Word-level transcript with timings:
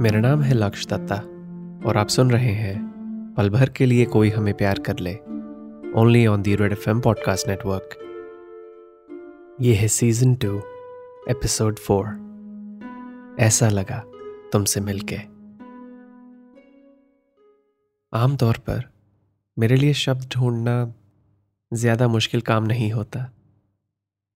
मेरा 0.00 0.18
नाम 0.20 0.40
है 0.42 0.54
लक्ष 0.54 0.86
दत्ता 0.86 1.16
और 1.88 1.96
आप 1.96 2.08
सुन 2.08 2.30
रहे 2.30 2.50
हैं 2.52 3.34
पल 3.36 3.48
भर 3.50 3.68
के 3.68 3.86
लिए 3.86 4.04
कोई 4.04 4.30
हमें 4.30 4.52
प्यार 4.54 4.78
कर 4.78 4.98
ले। 4.98 5.14
Only 6.00 6.26
on 6.26 6.42
the 6.42 6.54
Red 6.54 6.72
F 6.72 6.88
M 6.90 7.00
podcast 7.00 7.48
network 7.48 7.96
ये 9.60 9.74
है 9.74 9.88
सीज़न 9.88 10.34
टू 10.34 10.58
एपिसोड 11.30 11.78
फोर 11.78 12.06
ऐसा 13.40 13.68
लगा 13.68 14.02
तुमसे 14.52 14.80
मिलके। 14.80 15.16
आमतौर 18.12 18.58
पर 18.68 18.82
मेरे 19.56 19.76
लिए 19.76 19.92
शब्द 19.96 20.28
ढूंढना 20.32 20.94
ज़्यादा 21.72 22.08
मुश्किल 22.08 22.40
काम 22.40 22.64
नहीं 22.64 22.92
होता। 22.92 23.28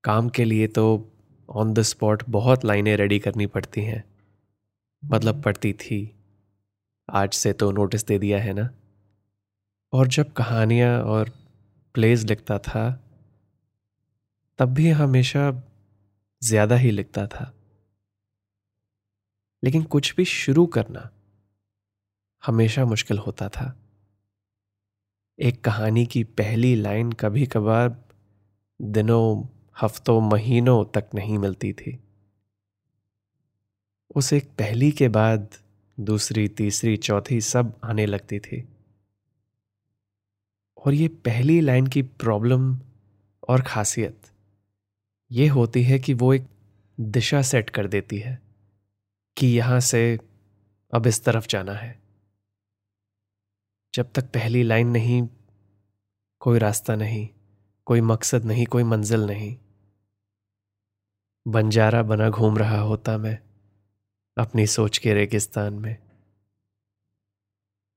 काम 0.05 0.29
के 0.29 0.45
लिए 0.45 0.67
तो 0.69 0.87
ऑन 1.49 1.75
द 1.75 1.83
स्पॉट 1.83 2.23
बहुत 2.31 2.65
लाइनें 2.65 2.97
रेडी 2.97 3.19
करनी 3.19 3.47
पड़ती 3.47 3.85
हैं। 3.85 4.05
मतलब 5.05 5.43
पढ़ती 5.43 5.73
थी। 5.73 6.17
आज 7.11 7.33
से 7.33 7.53
तो 7.53 7.71
नोटिस 7.71 8.07
दे 8.07 8.19
दिया 8.19 8.39
है 8.39 8.53
ना? 8.53 8.71
और 9.93 10.09
जब 10.09 10.33
कहानियाँ 10.33 11.03
और 11.03 11.31
प्लेज 11.95 12.25
लिखता 12.25 12.59
था, 12.59 13.07
तब 14.59 14.69
भी 14.69 14.91
हमेशा 14.91 15.63
ज़्यादा 16.45 16.77
ही 16.77 16.91
लिखता 16.91 17.27
था। 17.27 17.53
लेकिन 19.65 19.83
कुछ 19.83 20.15
भी 20.17 20.25
शुरू 20.25 20.67
करना 20.67 21.11
हमेशा 22.45 22.85
मुश्किल 22.85 23.19
होता 23.19 23.49
था। 23.49 23.77
एक 25.39 25.65
कहानी 25.65 26.07
की 26.07 26.25
पहली 26.25 26.75
लाइन 26.75 27.13
कभी 27.13 27.47
कभार 27.47 27.97
दिनों, 28.83 29.45
हफ्तों, 29.83 30.21
महीनों 30.21 30.85
तक 30.85 31.09
नहीं 31.15 31.39
मिलती 31.39 31.73
थी। 31.73 31.99
उस 34.17 34.33
एक 34.33 34.49
पहली 34.49 34.93
के 34.93 35.09
बाद 35.09 35.49
दूसरी, 36.01 36.49
तीसरी, 36.49 36.97
चौथी 36.97 37.41
सब 37.41 37.81
आने 37.85 38.07
लगती 38.07 38.41
थी। 38.41 38.69
और 40.87 40.95
ये 40.95 41.09
पहली 41.09 41.61
लाइन 41.61 41.87
की 41.87 42.03
प्रॉब्लम 42.03 42.79
और 43.49 43.63
खासियत 43.63 44.21
ये 45.33 45.49
होती 45.49 45.83
है 45.83 45.99
कि 45.99 46.15
वो 46.15 46.35
एक 46.35 46.47
दिशा 47.01 47.43
सेट 47.43 47.71
कर 47.71 47.87
देती 47.87 48.19
है 48.19 48.43
कि 49.37 49.47
यहाँ 49.47 49.81
से 49.81 50.19
अब 50.95 51.07
इस 51.07 51.25
तरफ़ 51.25 51.47
जाना 51.47 51.73
है। 51.73 52.01
जब 53.95 54.13
तक 54.13 54.25
पहली 54.25 54.63
लाइन 54.63 54.89
नहीं, 54.89 55.29
कोई 56.41 56.59
रास्ता 56.59 56.97
नहीं, 56.97 57.29
कोई 57.85 58.01
मकसद 58.01 58.45
नहीं, 58.45 58.67
कोई 58.67 58.83
मंजिल 58.83 59.21
नहीं। 59.21 59.59
बंजारा 61.49 62.03
बना 62.03 62.31
घूम 62.31 62.59
रहा 62.59 62.81
होता 62.81 63.19
मैं। 63.19 63.50
अपनी 64.39 64.67
सोच 64.67 64.99
के 64.99 65.15
रेगिस्तान 65.15 65.75
में। 65.75 65.97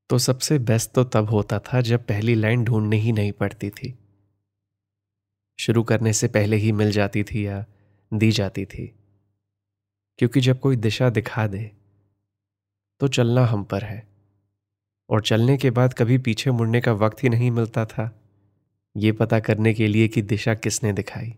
तो 0.10 0.18
सबसे 0.18 0.60
बेस्ट 0.60 0.92
तो 0.92 1.04
तब 1.04 1.30
होता 1.30 1.60
था 1.60 1.82
जब 1.82 2.08
पहली 2.08 2.36
लाइन 2.36 2.64
ढूंढनी 2.64 2.98
ही 2.98 3.12
नहीं 3.12 3.32
पड़ती 3.32 3.70
थी। 3.70 4.00
शुरू 5.60 5.84
करने 5.84 6.14
से 6.14 6.28
पहले 6.28 6.56
ही 6.58 6.72
मिल 6.72 6.92
जाती 6.92 7.24
थी 7.24 7.48
या 7.48 7.66
दी 8.14 8.32
जाती 8.32 8.66
थी। 8.66 8.88
क्योंकि 10.18 10.42
जब 10.42 10.60
कोई 10.60 10.76
दिशा 10.76 11.10
दिखा 11.10 11.48
दे 11.48 11.72
तो 13.00 13.08
चलना 13.08 13.46
हम 13.46 13.64
पर 13.64 13.84
है। 13.84 14.08
और 15.10 15.22
चलने 15.22 15.58
के 15.58 15.72
बाद 15.72 15.94
कभी 15.94 16.18
पीछे 16.18 16.52
मुड़ने 16.52 16.82
का 16.82 16.94
वक्त 16.94 17.24
ही 17.24 17.30
नहीं 17.30 17.52
मिलता 17.52 17.86
था। 17.86 18.22
ये 18.98 19.12
पता 19.12 19.40
करने 19.40 19.74
के 19.74 19.88
लिए 19.88 20.08
कि 20.08 20.22
दिशा 20.22 20.56
किसने 20.56 20.94
दिखाई। 20.94 21.36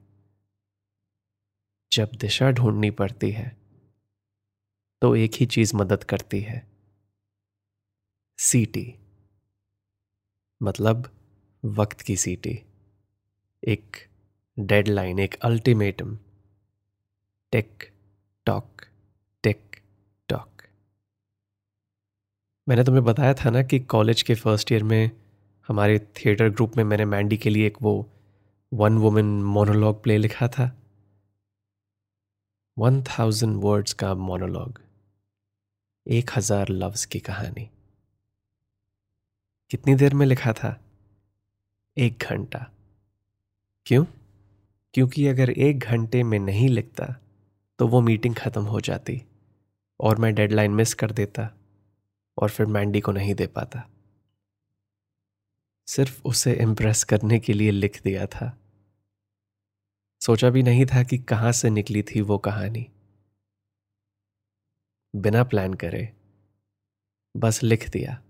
जब 1.92 2.12
दिशा 2.16 2.52
ढूंढनी 2.52 2.92
पड़ती 2.92 3.32
है 3.32 3.65
तो 5.06 5.16
एक 5.16 5.32
ही 5.34 5.46
चीज़ 5.46 5.76
मदद 5.76 6.04
करती 6.04 6.40
है। 6.42 6.56
सीटी 8.40 8.84
मतलब 10.62 11.10
वक्त 11.64 12.02
की 12.02 12.16
सीटी 12.18 12.54
एक 13.64 13.98
डेडलाइन 14.58 15.20
एक 15.20 15.36
ultimatum 15.36 16.18
tick 17.54 17.84
tock 18.46 18.82
tick 19.44 19.76
tock 20.30 20.64
मैंने 22.68 22.84
तुम्हें 22.84 23.04
बताया 23.04 23.34
था 23.34 23.50
ना 23.50 23.64
कि 23.64 23.80
कॉलेज 23.80 24.22
के 24.22 24.36
फ़र्स्ट 24.36 24.72
ईयर 24.72 24.84
में 24.84 25.12
हमारे 25.70 26.00
थिएटर 26.00 26.50
ग्रुप 26.50 26.78
में 26.78 26.84
मैंने 26.84 27.06
मैंडी 27.06 27.38
के 27.38 27.50
लिए 27.50 27.68
एक 27.68 27.78
वो 27.82 27.94
वन 28.74 28.98
वुमेन 28.98 29.44
मोनोलॉग 29.44 30.04
प्ले 30.04 30.18
लिखा 30.18 30.48
था। 30.48 30.72
वन 32.78 33.04
थाउज़ेंड 33.04 33.56
वर्ड्स 33.64 33.94
का 33.94 34.14
मोनोलॉग 34.14 34.85
एक 36.06 36.32
हज़ार 36.36 36.70
लफ्ज 36.70 37.06
की 37.06 37.20
कहानी। 37.20 37.70
कितनी 39.72 39.96
देर 39.96 40.14
में 40.14 40.26
लिखा 40.26 40.52
था? 40.54 40.70
एक 41.98 42.24
घंटा। 42.24 42.60
क्यों? 43.86 44.06
क्योंकि 44.94 45.28
अगर 45.28 45.50
एक 45.50 45.80
घंटे 45.80 46.24
में 46.24 46.38
नहीं 46.40 46.70
लिखता 46.70 47.06
तो 47.80 47.88
वो 47.88 48.02
मीटिंग 48.02 48.36
ख़त्म 48.36 48.62
हो 48.64 48.82
जाती, 48.82 49.22
और 50.00 50.18
मैं 50.18 50.34
डेडलाइन 50.36 50.72
मिस 50.72 50.94
कर 50.94 51.12
देता, 51.12 51.50
और 52.38 52.50
फिर 52.50 52.66
मैंडी 52.68 53.00
को 53.00 53.12
नहीं 53.12 53.36
दे 53.36 53.48
पाता। 53.48 53.84
सिर्फ़ 55.88 56.22
उसे 56.26 56.54
इम्प्रेस 56.54 57.04
करने 57.04 57.40
के 57.40 57.54
लिए 57.54 57.72
लिख 57.72 58.02
दिया 58.04 58.26
था। 58.28 58.58
सोचा 60.22 60.50
भी 60.50 60.64
नहीं 60.64 60.86
था 60.86 61.04
कि 61.04 61.18
कहाँ 61.20 61.52
से 61.52 61.70
निकली 61.70 62.04
थी 62.04 62.22
वो 62.22 62.38
कहानी। 62.38 62.88
बिना 65.16 65.44
प्लान 65.44 65.74
करे, 65.74 66.10
बस 67.36 67.64
लिख 67.64 67.90
दिया। 67.90 68.22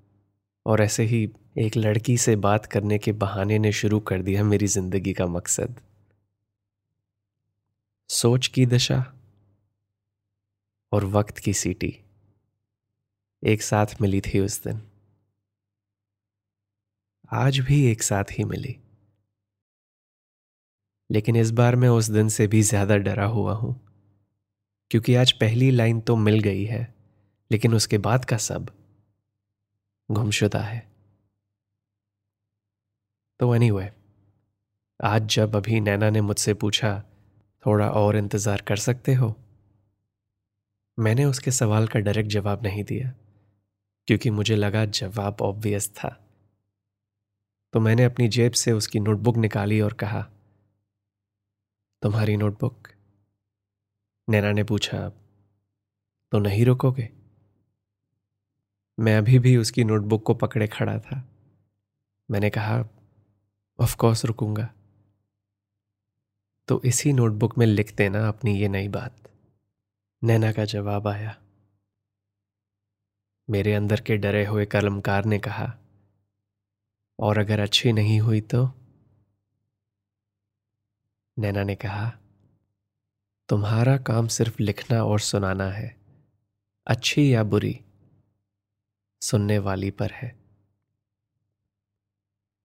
और 0.65 0.81
ऐसे 0.81 1.03
ही 1.03 1.23
एक 1.57 1.77
लड़की 1.77 2.17
से 2.17 2.35
बात 2.35 2.65
करने 2.65 2.97
के 2.97 3.11
बहाने 3.11 3.59
ने 3.59 3.71
शुरू 3.71 3.99
कर 3.99 4.21
दिया 4.21 4.43
मेरी 4.43 4.67
ज़िंदगी 4.67 5.13
का 5.13 5.25
मकसद। 5.27 5.81
सोच 8.09 8.47
की 8.47 8.65
दिशा 8.65 8.97
और 10.91 11.05
वक्त 11.05 11.37
की 11.37 11.53
सीटी 11.53 11.93
एक 13.43 13.61
साथ 13.61 14.01
मिली 14.01 14.21
थी 14.21 14.39
उस 14.39 14.63
दिन। 14.63 14.81
आज 17.31 17.59
भी 17.59 17.85
एक 17.85 18.03
साथ 18.03 18.31
ही 18.31 18.43
मिली। 18.43 18.75
लेकिन 21.09 21.35
इस 21.35 21.51
बार 21.51 21.75
मैं 21.75 21.89
उस 21.89 22.09
दिन 22.09 22.29
से 22.29 22.47
भी 22.47 22.61
ज़्यादा 22.61 22.97
डरा 22.97 23.25
हुआ 23.25 23.53
हूँ। 23.53 23.84
क्योंकि 24.91 25.15
आज 25.15 25.31
पहली 25.31 25.71
लाइन 25.71 25.99
तो 26.01 26.15
मिल 26.15 26.39
गई 26.39 26.65
है 26.65 26.95
लेकिन 27.51 27.73
उसके 27.73 27.97
बाद 27.97 28.25
का 28.25 28.37
सब 28.37 28.69
गुमशुदा 30.11 30.59
है। 30.59 30.91
तो 33.39 33.55
एनी 33.55 33.69
anyway, 33.69 33.89
आज 35.03 35.25
जब 35.25 35.55
अभी 35.55 35.79
नैना 35.79 36.09
ने 36.09 36.21
मुझसे 36.21 36.53
पूछा 36.53 37.03
थोड़ा 37.65 37.89
और 37.89 38.15
इंतज़ार 38.15 38.61
कर 38.61 38.75
सकते 38.75 39.13
हो? 39.13 39.35
मैंने 40.99 41.25
उसके 41.25 41.51
सवाल 41.51 41.87
का 41.87 41.99
डायरेक्ट 41.99 42.29
जवाब 42.29 42.63
नहीं 42.63 42.83
दिया 42.83 43.13
क्योंकि 44.07 44.29
मुझे 44.29 44.55
लगा 44.55 44.85
जवाब 44.85 45.41
ऑब्वियस 45.41 45.89
था। 45.89 46.09
तो 47.73 47.79
मैंने 47.79 48.03
अपनी 48.03 48.27
जेब 48.27 48.51
से 48.51 48.71
उसकी 48.71 48.99
नोटबुक 48.99 49.37
निकाली 49.37 49.81
और 49.81 49.93
कहा 49.93 50.21
तुम्हारी 52.01 52.37
नोटबुक 52.37 52.87
नैना 54.29 54.51
ने 54.51 54.63
पूछा 54.63 55.09
तो 56.31 56.39
नहीं 56.39 56.65
रुकोगे? 56.65 57.09
मैं 58.99 59.17
अभी 59.17 59.39
भी 59.39 59.57
उसकी 59.57 59.83
नोटबुक 59.83 60.23
को 60.23 60.33
पकड़े 60.33 60.67
खड़ा 60.67 60.99
था। 60.99 61.29
मैंने 62.31 62.49
कहा 62.49 62.85
ऑफ़ 63.79 63.95
कोर्स 63.97 64.25
रुकूँगा। 64.25 64.73
तो 66.67 66.81
इसी 66.85 67.13
नोटबुक 67.13 67.57
में 67.57 67.65
लिख 67.65 67.95
देना 67.95 68.27
अपनी 68.27 68.59
ये 68.59 68.67
नई 68.67 68.87
बात। 68.87 69.31
नैना 70.23 70.51
का 70.51 70.65
जवाब 70.65 71.07
आया। 71.07 71.41
मेरे 73.49 73.73
अंदर 73.73 74.01
के 74.01 74.17
डरे 74.17 74.45
हुए 74.45 74.65
कलमकार 74.65 75.25
ने 75.25 75.39
कहा, 75.39 75.77
और 77.19 77.37
अगर 77.37 77.59
अच्छी 77.59 77.93
नहीं 77.93 78.19
हुई 78.19 78.41
तो? 78.41 78.71
नैना 81.39 81.63
ने 81.63 81.75
कहा 81.75 82.19
तुम्हारा 83.49 83.97
काम 83.97 84.27
सिर्फ़ 84.27 84.61
लिखना 84.61 85.03
और 85.03 85.19
सुनाना 85.19 85.71
है। 85.71 85.97
अच्छी 86.87 87.33
या 87.33 87.43
बुरी, 87.43 87.81
सुनने 89.21 89.59
वाली 89.59 89.91
पर 89.91 90.11
है। 90.11 90.35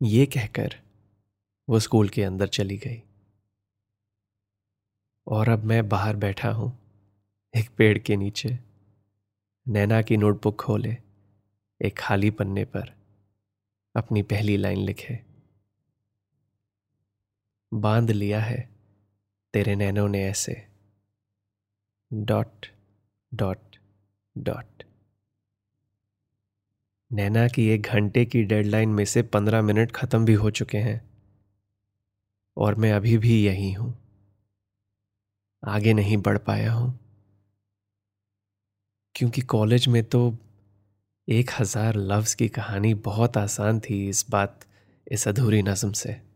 ये 0.02 0.26
कहकर 0.26 0.74
वो 1.68 1.80
स्कूल 1.80 2.08
के 2.08 2.24
अंदर 2.24 2.46
चली 2.48 2.76
गई। 2.76 3.02
और 5.26 5.48
अब 5.48 5.64
मैं 5.64 5.88
बाहर 5.88 6.16
बैठा 6.16 6.50
हूँ, 6.50 6.78
एक 7.56 7.70
पेड़ 7.70 7.98
के 7.98 8.16
नीचे। 8.16 8.58
नैना 9.68 10.02
की 10.02 10.16
नोटबुक 10.16 10.62
खोले, 10.62 10.96
एक 11.82 11.98
खाली 11.98 12.30
पन्ने 12.30 12.64
पर 12.64 12.94
अपनी 13.96 14.22
पहली 14.22 14.56
लाइन 14.56 14.78
लिखे। 14.78 15.20
बाँध 17.74 18.10
लिया 18.10 18.40
है 18.40 18.70
तेरे 19.52 19.76
नैनों 19.76 20.08
ने 20.08 20.24
ऐसे। 20.24 20.69
Dot 22.12 22.66
dot 23.34 23.76
dot. 24.38 24.82
नैना 27.12 27.48
की 27.48 27.68
एक 27.68 27.82
घंटे 27.82 28.24
की 28.24 28.42
डेडलाइन 28.42 28.88
में 28.88 29.04
से 29.04 29.22
पंद्रह 29.22 29.62
मिनट 29.62 29.92
खत्म 29.92 30.24
भी 30.24 30.32
हो 30.32 30.50
चुके 30.50 30.78
हैं। 30.78 31.10
और 32.56 32.74
मैं 32.74 32.92
अभी 32.92 33.18
भी 33.18 33.46
यही 33.46 33.72
हूँ। 33.72 33.94
आगे 35.64 35.92
नहीं 35.92 36.16
बढ़ 36.16 36.38
पाया 36.38 36.72
हूँ। 36.72 36.98
क्योंकि 39.14 39.40
कॉलेज 39.40 39.88
में 39.88 40.04
तो 40.04 40.38
एक 41.28 41.50
हज़ार 41.60 41.96
लफ्ज 41.96 42.34
की 42.34 42.48
कहानी 42.48 42.94
बहुत 42.94 43.36
आसान 43.36 43.80
थी 43.80 44.08
इस 44.08 44.26
बात, 44.30 44.60
इस 45.06 45.28
अधूरी 45.28 45.62
नज्म 45.62 45.92
से। 45.92 46.29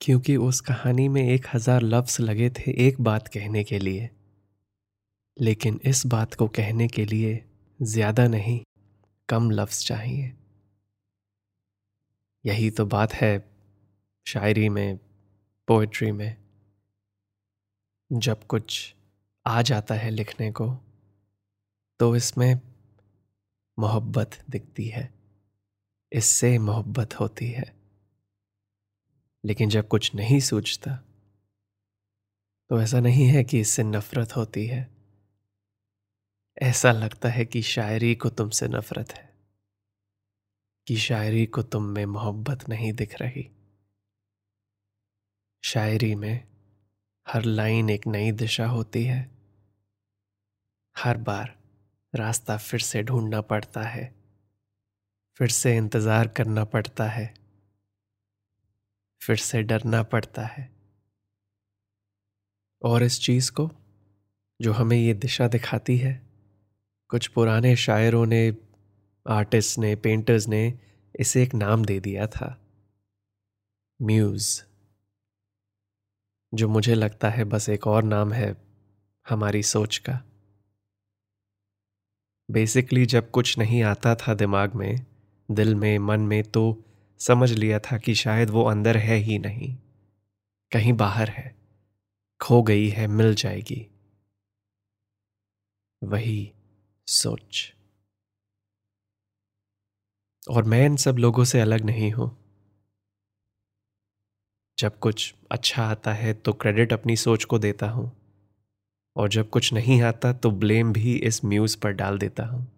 क्योंकि 0.00 0.36
उस 0.38 0.60
कहानी 0.60 1.08
में 1.08 1.22
एक 1.22 1.46
हज़ार 1.54 1.82
लफ्ज 1.82 2.16
लगे 2.20 2.48
थे 2.50 2.70
एक 2.86 3.00
बात 3.00 3.28
कहने 3.28 3.64
के 3.64 3.78
लिए। 3.78 4.08
लेकिन 5.36 5.80
इस 5.84 6.04
बात 6.06 6.34
को 6.34 6.46
कहने 6.48 6.86
के 6.88 7.04
लिए 7.04 7.42
ज़्यादा 7.80 8.26
नहीं, 8.28 8.60
कम 9.28 9.50
लफ्ज 9.50 9.84
चाहिए। 9.86 10.32
यही 12.44 12.70
तो 12.70 12.86
बात 12.86 13.12
है 13.14 13.32
शायरी 14.26 14.68
में 14.68 14.98
पोइट्री 15.68 16.10
में। 16.12 16.36
जब 18.10 18.44
कुछ 18.44 18.94
आ 19.46 19.60
जाता 19.62 19.94
है 19.94 20.10
लिखने 20.10 20.50
को 20.52 20.68
तो 22.00 22.14
इसमें 22.16 22.60
मोहब्बत 23.78 24.38
दिखती 24.50 24.86
है। 24.88 25.08
इससे 26.12 26.58
मोहब्बत 26.58 27.18
होती 27.20 27.50
है। 27.50 27.79
लेकिन 29.44 29.68
जब 29.68 29.88
कुछ 29.88 30.14
नहीं 30.14 30.40
सोचता 30.40 30.96
तो 32.70 32.80
ऐसा 32.80 33.00
नहीं 33.00 33.26
है 33.26 33.42
कि 33.44 33.60
इससे 33.60 33.82
नफरत 33.82 34.36
होती 34.36 34.66
है। 34.66 34.88
ऐसा 36.58 36.92
लगता 36.92 37.28
है 37.28 37.44
कि 37.44 37.62
शायरी 37.62 38.14
को 38.14 38.28
तुमसे 38.30 38.68
नफरत 38.68 39.12
है, 39.12 39.28
कि 40.86 40.96
शायरी 40.96 41.46
को 41.46 41.62
तुम 41.62 41.84
में 41.84 42.04
मोहब्बत 42.06 42.68
नहीं 42.68 42.92
दिख 42.92 43.14
रही। 43.22 43.48
शायरी 45.64 46.14
में 46.14 46.44
हर 47.26 47.44
लाइन 47.44 47.90
एक 47.90 48.06
नई 48.06 48.30
दिशा 48.34 48.66
होती 48.66 49.04
है। 49.04 49.20
हर 50.96 51.16
बार 51.18 51.54
रास्ता 52.14 52.56
फिर 52.58 52.80
से 52.80 53.02
ढूंढना 53.02 53.40
पड़ता 53.42 53.82
है, 53.82 54.12
फिर 55.40 55.48
से 55.50 55.76
इंतज़ार 55.76 56.28
करना 56.28 56.64
पड़ता 56.66 57.08
है। 57.08 57.39
फिर 59.22 59.36
से 59.36 59.62
डरना 59.62 60.02
पड़ता 60.02 60.42
है। 60.42 60.72
और 62.82 63.02
इस 63.02 63.20
चीज़ 63.20 63.52
को, 63.52 63.70
जो 64.62 64.72
हमें 64.72 64.96
ये 64.96 65.14
दिशा 65.14 65.48
दिखाती 65.48 65.96
है, 65.96 66.22
कुछ 67.08 67.26
पुराने 67.26 67.76
शायरों 67.76 68.26
ने, 68.26 68.56
आर्टिस्ट 69.28 69.78
ने 69.78 69.96
पेंटर्स 69.96 70.48
ने, 70.48 70.78
इसे 71.20 71.42
एक 71.42 71.54
नाम 71.54 71.84
दे 71.84 72.00
दिया 72.00 72.26
था। 72.26 72.66
म्यूज 74.02 74.64
जो 76.54 76.68
मुझे 76.68 76.94
लगता 76.94 77.30
है 77.30 77.44
बस 77.44 77.68
एक 77.68 77.86
और 77.86 78.02
नाम 78.02 78.32
है 78.32 78.56
हमारी 79.28 79.62
सोच 79.62 79.98
का। 79.98 80.24
बेसिकली 82.50 83.06
जब 83.06 83.30
कुछ 83.30 83.58
नहीं 83.58 83.82
आता 83.82 84.14
था 84.14 84.34
दिमाग 84.34 84.74
में, 84.74 85.06
दिल 85.50 85.74
में, 85.74 85.98
मन 85.98 86.20
में 86.20 86.44
तो 86.44 86.84
समझ 87.20 87.52
लिया 87.52 87.78
था 87.78 87.98
कि 87.98 88.14
शायद 88.14 88.50
वो 88.50 88.64
अंदर 88.64 88.96
है 88.96 89.16
ही 89.16 89.38
नहीं। 89.38 89.76
कहीं 90.72 90.92
बाहर 90.92 91.28
है। 91.28 91.56
खो 92.40 92.62
गई 92.62 92.88
है, 92.88 93.06
मिल 93.06 93.34
जाएगी। 93.34 93.86
वही 96.02 96.52
सोच। 97.06 97.74
और 100.50 100.64
मैं 100.64 100.86
इन 100.86 100.96
सब 100.96 101.16
लोगों 101.16 101.44
से 101.44 101.60
अलग 101.60 101.80
नहीं 101.80 102.12
हूँ। 102.12 102.36
जब 104.78 104.98
कुछ 104.98 105.34
अच्छा 105.50 105.84
आता 105.84 106.12
है 106.12 106.34
तो 106.34 106.52
क्रेडिट 106.52 106.92
अपनी 106.92 107.16
सोच 107.16 107.44
को 107.44 107.58
देता 107.58 107.88
हूँ। 107.88 108.12
और 109.16 109.28
जब 109.28 109.50
कुछ 109.50 109.72
नहीं 109.72 110.02
आता 110.02 110.32
तो 110.32 110.50
ब्लेम 110.50 110.92
भी 110.92 111.16
इस 111.16 111.44
म्यूज 111.44 111.74
पर 111.74 111.90
डाल 111.90 112.18
देता 112.18 112.44
हूँ। 112.44 112.72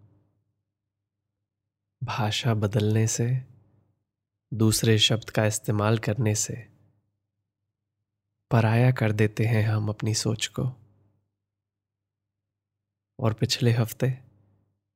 भाषा 2.03 2.53
बदलने 2.53 3.07
से 3.07 3.52
दूसरे 4.53 4.97
शब्द 4.97 5.29
का 5.29 5.45
इस्तेमाल 5.45 5.97
करने 5.97 6.35
से 6.35 6.53
पराया 8.51 8.91
कर 8.91 9.11
देते 9.11 9.45
हैं 9.45 9.63
हम 9.63 9.89
अपनी 9.89 10.13
सोच 10.13 10.47
को। 10.47 10.63
और 13.19 13.33
पिछले 13.33 13.71
हफ़्ते, 13.71 14.19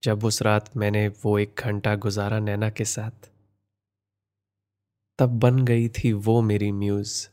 जब 0.04 0.24
उस 0.24 0.42
रात 0.42 0.78
मैंने 0.78 1.08
वो 1.08 1.40
एक 1.40 1.56
घंटा 1.60 1.96
गुजारा 1.96 2.40
नैना 2.40 2.70
के 2.70 2.86
साथ, 2.86 3.30
तब 5.20 5.30
बन 5.30 5.66
गई 5.66 5.90
थी 5.90 6.14
वो 6.14 6.42
मेरी 6.42 6.72
म्यूज 6.72 7.30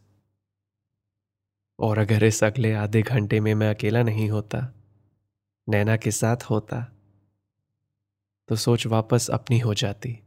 और 1.78 1.98
अगर 1.98 2.24
इस 2.24 2.44
अगले 2.44 2.72
आधे 2.72 3.02
घंटे 3.02 3.40
में 3.40 3.54
मैं 3.54 3.74
अकेला 3.74 4.02
नहीं 4.02 4.30
होता, 4.30 4.72
नैना 5.68 5.96
के 5.96 6.10
साथ 6.10 6.36
होता 6.36 6.84
तो 8.48 8.56
सोच 8.56 8.86
वापस 8.86 9.30
अपनी 9.30 9.58
हो 9.58 9.74
जाती। 9.74 10.23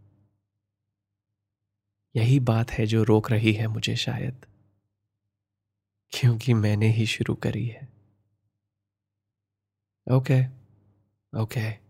यही 2.16 2.40
बात 2.40 2.72
है 2.72 2.86
जो 2.86 3.04
रोक 3.04 3.32
रही 3.32 3.54
है 3.54 3.68
मुझे 3.68 3.96
शायद। 3.96 4.46
क्योंकि 6.12 6.54
मैंने 6.54 6.88
ही 6.88 7.06
शुरू 7.06 7.36
करी 7.36 7.68
है। 7.68 7.88
Okay 10.08 10.42
okay. 11.34 11.88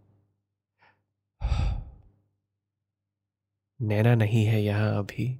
नैना 3.81 4.15
नहीं 4.15 4.45
है 4.45 4.63
यहाँ 4.63 4.97
अभी। 4.99 5.39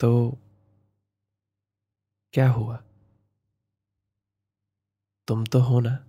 तो 0.00 0.38
क्या 2.32 2.50
हुआ? 2.50 2.84
तुम 5.28 5.44
तो 5.44 5.58
हो 5.58 5.80
ना? 5.80 6.06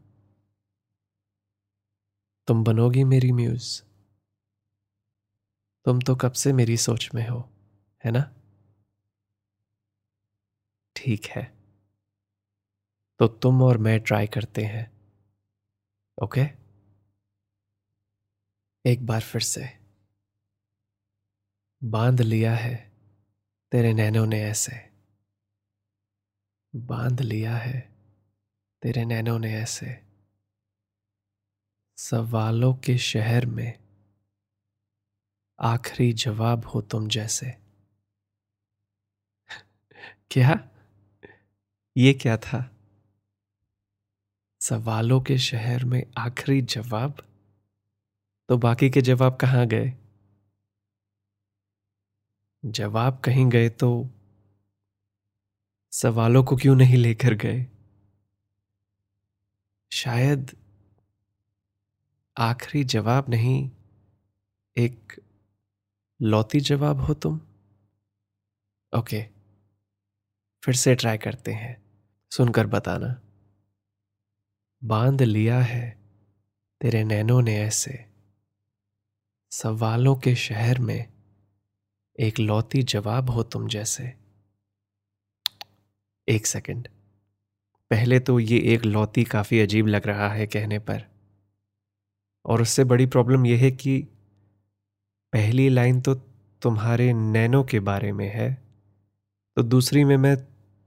तुम 2.48 2.64
बनोगी 2.64 3.04
मेरी 3.04 3.32
म्यूज 3.32 3.84
तुम 5.86 6.00
तो 6.00 6.16
कब 6.16 6.32
से 6.32 6.54
मेरी 6.54 6.78
सोच 6.78 7.10
में 7.16 7.28
हो, 7.28 7.50
है 8.06 8.12
ना? 8.12 8.36
ठीक 10.96 11.26
है। 11.26 11.54
तो 13.20 13.28
तुम 13.28 13.62
और 13.62 13.78
मैं 13.78 14.00
ट्राई 14.00 14.28
करते 14.28 14.66
हैं, 14.66 14.92
ओके? 16.24 16.42
एक 18.86 19.06
बार 19.06 19.22
फिर 19.22 19.42
से। 19.42 19.66
बाँध 21.84 22.22
लिया 22.22 22.56
है, 22.56 22.92
तेरे 23.72 23.94
नैनों 23.94 24.26
ने 24.26 24.44
ऐसे। 24.44 24.92
बाँध 26.76 27.22
लिया 27.22 27.58
है, 27.58 27.96
तेरे 28.82 29.06
नैनों 29.06 29.40
ने 29.40 29.54
ऐसे। 29.54 30.06
सवालों 31.98 32.76
के 32.76 32.98
शहर 32.98 33.46
में 33.46 33.85
आखिरी 35.60 36.14
जवाब 36.14 36.66
हो 36.66 36.82
तुम 36.82 37.08
जैसे। 37.08 37.58
क्या? 40.32 40.70
ये 41.98 42.14
क्या 42.14 42.38
था? 42.38 42.72
सवालों 44.62 45.22
के 45.22 45.38
शहर 45.38 45.86
में 45.86 46.04
आखिरी 46.18 46.62
जवाब? 46.62 47.18
तो 48.50 48.58
बाकी 48.58 48.90
के 48.90 49.02
जवाब 49.02 49.36
कहाँ 49.36 49.68
गए? 49.68 49.94
जवाब 52.66 53.22
कहीं 53.26 53.50
गए 53.50 53.70
तो 53.70 54.10
सवालों 55.92 56.44
को 56.44 56.56
क्यों 56.56 56.76
नहीं 56.76 56.98
लेकर 56.98 57.34
गए? 57.34 57.68
शायद 59.92 60.56
आखिरी 62.38 62.84
जवाब 62.84 63.26
नहीं, 63.30 63.72
एक 64.78 65.25
लौती 66.22 66.60
जवाब 66.60 67.02
हो 67.02 67.14
तुम? 67.14 67.42
ओके 68.98 69.22
फिर 70.64 70.74
से 70.74 70.96
ट्राई 70.96 71.18
करते 71.18 71.54
हैं। 71.54 72.02
सुनकर 72.32 72.68
बताना। 72.68 73.22
बाँध 74.84 75.22
लिया 75.22 75.60
है 75.60 76.00
तेरे 76.82 77.04
नैनों 77.04 77.42
ने 77.42 77.58
ऐसे। 77.60 78.06
सवालों 79.52 80.16
के 80.16 80.36
शहर 80.36 80.80
में 80.80 81.14
एक 82.20 82.40
लौती 82.40 82.84
जवाब 82.84 83.30
हो 83.30 83.44
तुम 83.44 83.68
जैसे। 83.68 84.14
एक 86.28 86.46
सेकंड 86.46 86.88
पहले 87.90 88.20
तो 88.20 88.40
ये 88.40 88.60
एक 88.60 88.86
लौती 88.86 89.24
काफ़ी 89.24 89.60
अजीब 89.60 89.88
लग 89.88 90.08
रहा 90.08 90.30
है 90.30 90.48
कहने 90.48 90.80
पर। 90.80 91.06
और 92.46 92.62
उससे 92.62 92.84
बड़ी 92.84 93.06
प्रॉब्लम 93.06 93.46
यह 93.46 93.60
है 93.60 93.72
कि 93.72 94.08
पहली 95.36 95.70
लाइन 95.70 96.02
तो 96.02 96.16
तुम्हारे 96.62 97.14
नैनो 97.14 97.64
के 97.64 97.80
बारे 97.80 98.12
में 98.12 98.30
है 98.30 98.64
तो 99.56 99.64
दूसरी 99.64 100.04
में 100.04 100.18
मैं 100.18 100.38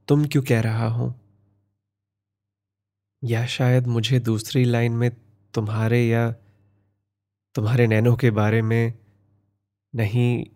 तुम 0.08 0.26
क्यों 0.26 0.42
कह 0.42 0.60
रहा 0.60 0.88
हूँ? 0.88 1.20
या 3.24 3.46
शायद 3.46 3.86
मुझे 3.86 4.20
दूसरी 4.20 4.64
लाइन 4.64 4.92
में 4.92 5.10
तुम्हारे 5.54 6.08
या 6.08 6.32
तुम्हारे 7.54 7.86
नैनों 7.86 8.16
के 8.16 8.30
बारे 8.30 8.62
में 8.62 8.94
नहीं, 9.94 10.46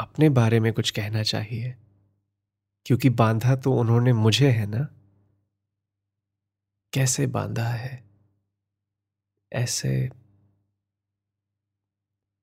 अपने 0.00 0.28
बारे 0.28 0.60
में 0.60 0.72
कुछ 0.72 0.90
कहना 0.90 1.22
चाहिए? 1.22 1.76
क्योंकि 2.86 3.10
बांधा 3.10 3.56
तो 3.56 3.72
उन्होंने 3.72 4.12
मुझे 4.12 4.50
है 4.50 4.66
ना? 4.66 4.88
कैसे 6.92 7.26
बांधा 7.26 7.68
है? 7.68 8.04
ऐसे 9.52 10.10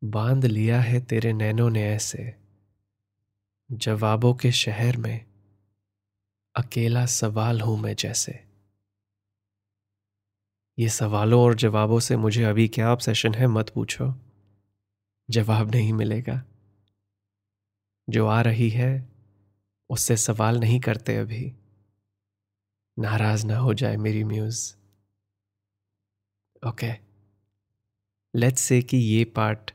बाँध 0.04 0.46
लिया 0.46 0.82
है 0.82 1.00
तेरे 1.00 1.34
नैनों 1.34 1.70
ने 1.70 1.84
ऐसे। 1.84 2.36
जवाबों 3.72 4.34
के 4.34 4.52
शहर 4.52 4.98
में 4.98 5.26
अकेला 6.56 7.06
सवाल 7.06 7.62
हूँ 7.62 7.80
मैं 7.80 7.96
जैसे। 7.96 8.44
ये 10.80 10.90
सवालों 10.90 11.44
और 11.44 11.56
जवाबों 11.56 12.00
से 12.00 12.18
मुझे 12.18 12.44
अभी 12.44 12.68
क्या 12.68 12.92
ऑब्सेशन 12.92 13.34
है, 13.34 13.48
मत 13.48 13.70
पूछो। 13.70 14.16
जवाब 15.30 15.72
नहीं 15.72 15.94
मिलेगा। 15.94 16.44
जो 18.10 18.28
आ 18.28 18.42
रही 18.42 18.70
है, 18.70 19.10
उससे 19.90 20.18
सवाल 20.18 20.60
नहीं 20.60 20.80
करते 20.80 21.18
अभी। 21.18 21.54
नाराज़ 23.00 23.46
ना 23.48 23.58
हो 23.58 23.74
जाए 23.74 23.98
मेरी 23.98 24.24
म्यूज 24.24 24.76
ओके 26.68 27.14
लेट्स 28.36 28.62
से 28.62 28.82
कि 28.82 28.98
ये 28.98 29.26
पार्ट 29.26 29.73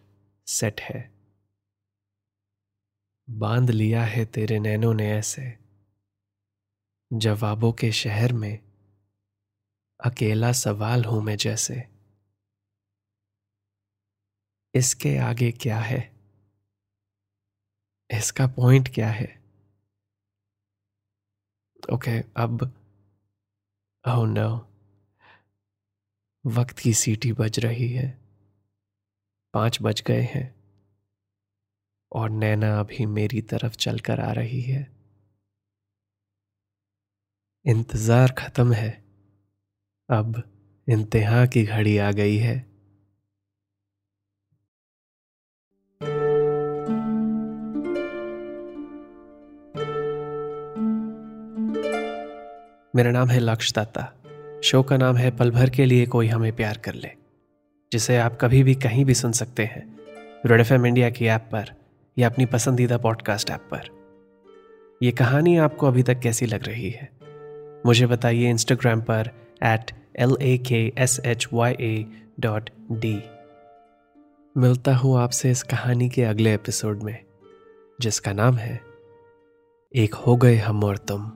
सेट 0.48 0.80
है। 0.80 1.18
बाँध 3.30 3.70
लिया 3.70 4.04
है 4.04 4.24
तेरे 4.24 4.58
नैनों 4.58 4.94
ने 4.94 5.12
ऐसे। 5.12 5.58
जवाबों 7.12 7.72
के 7.72 7.92
शहर 7.92 8.32
में 8.32 8.58
अकेला 10.04 10.52
सवाल 10.52 11.04
हूँ 11.04 11.22
मैं 11.22 11.36
जैसे। 11.36 11.88
इसके 14.74 15.16
आगे 15.18 15.52
क्या 15.52 15.78
है? 15.78 16.18
इसका 18.10 18.46
पॉइंट 18.46 18.94
क्या 18.94 19.10
है? 19.10 19.42
ओके 21.92 22.20
okay, 22.20 22.32
अब 22.36 22.62
ओ 24.08 24.10
oh 24.10 24.28
नो 24.28 24.68
वक्त 26.46 26.78
की 26.78 26.94
सीटी 26.94 27.32
बज 27.32 27.58
रही 27.58 27.92
है। 27.92 28.27
पाँच 29.54 29.78
बज 29.82 30.02
गए 30.06 30.22
हैं। 30.22 30.46
और 32.12 32.30
नैना 32.30 32.78
अभी 32.80 33.06
मेरी 33.06 33.40
तरफ़ 33.42 33.76
चलकर 33.76 34.20
आ 34.20 34.32
रही 34.32 34.60
है। 34.62 34.80
इंतज़ार 37.64 38.32
खत्म 38.32 38.72
है। 38.72 38.90
अब 40.08 40.42
इंतहा 40.88 41.44
की 41.46 41.64
घड़ी 41.64 41.96
आ 41.98 42.10
गई 42.10 42.36
है। 42.36 42.56
मेरा 52.94 53.10
नाम 53.10 53.28
है 53.28 53.38
लक्ष्य 53.40 53.72
दत्ता 53.76 54.12
शो 54.64 54.82
का 54.82 54.96
नाम 54.96 55.16
है 55.16 55.30
पल 55.36 55.50
भर 55.50 55.70
के 55.70 55.84
लिए 55.84 56.06
कोई 56.06 56.26
हमें 56.26 56.52
प्यार 56.56 56.78
कर 56.78 56.94
ले। 56.94 57.08
जिसे 57.92 58.16
आप 58.16 58.38
कभी 58.40 58.62
भी 58.62 58.74
कहीं 58.74 59.04
भी 59.04 59.14
सुन 59.14 59.32
सकते 59.32 59.64
हैं। 59.64 59.98
रेड 60.46 60.60
एफ़ 60.60 60.72
इंडिया 60.72 61.10
की 61.10 61.26
ऐप 61.26 61.48
पर 61.52 61.72
या 62.18 62.28
अपनी 62.28 62.46
पसंदीदा 62.46 62.98
पॉडकास्ट 62.98 63.50
ऐप 63.50 63.60
पर। 63.60 63.98
यह 65.02 65.12
कहानी 65.18 65.56
आपको 65.56 65.86
अभी 65.86 66.02
तक 66.02 66.20
कैसी 66.20 66.46
लग 66.46 66.64
रही 66.64 66.90
है? 66.90 67.10
मुझे 67.86 68.06
बताइए 68.06 68.50
इंस्टाग्राम 68.50 69.00
पर 69.00 69.30
at 69.62 69.90
L 70.16 70.36
A 70.42 70.58
K 70.58 70.92
S 70.98 71.20
H 71.24 71.48
Y 71.52 71.72
A 71.72 72.06
dot 72.40 72.70
D 72.92 73.22
मिलता 74.56 74.96
हूँ 74.96 75.18
आपसे 75.18 75.50
इस 75.50 75.62
कहानी 75.62 76.08
के 76.08 76.22
अगले 76.22 76.54
एपिसोड 76.54 77.02
में, 77.02 77.24
जिसका 78.00 78.32
नाम 78.32 78.54
है, 78.54 78.80
एक 79.94 80.14
हो 80.14 80.36
गए 80.36 80.56
हम 80.56 80.84
और 80.84 80.96
तुम। 80.96 81.32